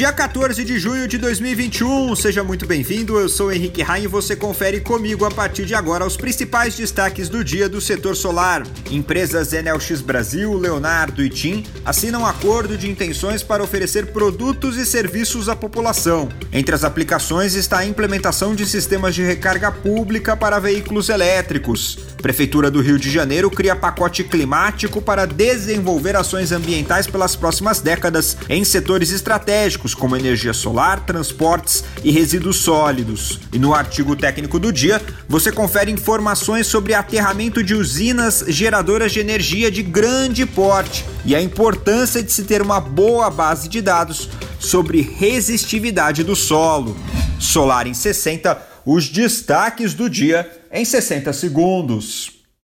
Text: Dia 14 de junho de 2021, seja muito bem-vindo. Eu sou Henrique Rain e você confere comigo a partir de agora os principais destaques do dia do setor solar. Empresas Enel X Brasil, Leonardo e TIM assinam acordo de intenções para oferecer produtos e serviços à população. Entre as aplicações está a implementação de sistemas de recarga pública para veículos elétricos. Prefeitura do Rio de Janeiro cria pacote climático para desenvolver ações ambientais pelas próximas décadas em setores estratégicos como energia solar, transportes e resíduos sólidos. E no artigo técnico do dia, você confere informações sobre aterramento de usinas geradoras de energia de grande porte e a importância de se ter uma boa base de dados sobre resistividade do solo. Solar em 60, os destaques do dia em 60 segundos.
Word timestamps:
Dia 0.00 0.14
14 0.14 0.64
de 0.64 0.78
junho 0.78 1.06
de 1.06 1.18
2021, 1.18 2.16
seja 2.16 2.42
muito 2.42 2.66
bem-vindo. 2.66 3.20
Eu 3.20 3.28
sou 3.28 3.52
Henrique 3.52 3.82
Rain 3.82 4.04
e 4.04 4.06
você 4.06 4.34
confere 4.34 4.80
comigo 4.80 5.26
a 5.26 5.30
partir 5.30 5.66
de 5.66 5.74
agora 5.74 6.06
os 6.06 6.16
principais 6.16 6.74
destaques 6.74 7.28
do 7.28 7.44
dia 7.44 7.68
do 7.68 7.82
setor 7.82 8.16
solar. 8.16 8.66
Empresas 8.90 9.52
Enel 9.52 9.78
X 9.78 10.00
Brasil, 10.00 10.54
Leonardo 10.54 11.22
e 11.22 11.28
TIM 11.28 11.66
assinam 11.84 12.24
acordo 12.24 12.78
de 12.78 12.88
intenções 12.88 13.42
para 13.42 13.62
oferecer 13.62 14.06
produtos 14.06 14.78
e 14.78 14.86
serviços 14.86 15.50
à 15.50 15.54
população. 15.54 16.30
Entre 16.50 16.74
as 16.74 16.82
aplicações 16.82 17.54
está 17.54 17.80
a 17.80 17.86
implementação 17.86 18.54
de 18.54 18.64
sistemas 18.64 19.14
de 19.14 19.22
recarga 19.22 19.70
pública 19.70 20.34
para 20.34 20.58
veículos 20.58 21.10
elétricos. 21.10 21.98
Prefeitura 22.22 22.70
do 22.70 22.80
Rio 22.80 22.98
de 22.98 23.10
Janeiro 23.10 23.50
cria 23.50 23.76
pacote 23.76 24.24
climático 24.24 25.02
para 25.02 25.26
desenvolver 25.26 26.16
ações 26.16 26.52
ambientais 26.52 27.06
pelas 27.06 27.36
próximas 27.36 27.80
décadas 27.80 28.38
em 28.48 28.64
setores 28.64 29.10
estratégicos 29.10 29.89
como 29.94 30.16
energia 30.16 30.52
solar, 30.52 31.00
transportes 31.06 31.84
e 32.02 32.10
resíduos 32.10 32.56
sólidos. 32.58 33.38
E 33.52 33.58
no 33.58 33.74
artigo 33.74 34.16
técnico 34.16 34.58
do 34.58 34.72
dia, 34.72 35.00
você 35.28 35.52
confere 35.52 35.90
informações 35.90 36.66
sobre 36.66 36.94
aterramento 36.94 37.62
de 37.62 37.74
usinas 37.74 38.44
geradoras 38.48 39.12
de 39.12 39.20
energia 39.20 39.70
de 39.70 39.82
grande 39.82 40.46
porte 40.46 41.04
e 41.24 41.34
a 41.34 41.42
importância 41.42 42.22
de 42.22 42.32
se 42.32 42.44
ter 42.44 42.62
uma 42.62 42.80
boa 42.80 43.30
base 43.30 43.68
de 43.68 43.80
dados 43.80 44.28
sobre 44.58 45.00
resistividade 45.00 46.22
do 46.22 46.36
solo. 46.36 46.96
Solar 47.38 47.86
em 47.86 47.94
60, 47.94 48.60
os 48.84 49.08
destaques 49.08 49.94
do 49.94 50.08
dia 50.08 50.50
em 50.72 50.84
60 50.84 51.32
segundos. 51.32 52.39